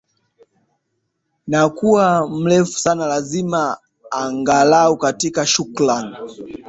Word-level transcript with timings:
na 1.47 1.69
kuwa 1.69 2.29
mrefu 2.29 2.71
sana 2.79 3.07
lazima 3.07 3.77
angalau 4.11 4.97
katika 4.97 5.45
shukrani 5.45 6.15